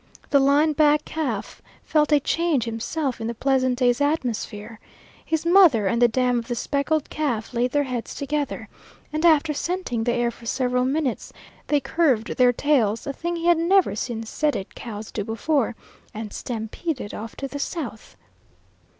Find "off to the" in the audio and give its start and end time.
17.13-17.59